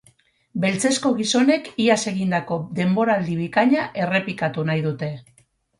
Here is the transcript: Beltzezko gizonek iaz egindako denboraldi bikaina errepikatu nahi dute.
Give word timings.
Beltzezko 0.63 1.11
gizonek 1.19 1.69
iaz 1.85 1.99
egindako 2.13 2.59
denboraldi 2.83 3.39
bikaina 3.45 3.89
errepikatu 4.07 4.71
nahi 4.73 4.89
dute. 4.93 5.17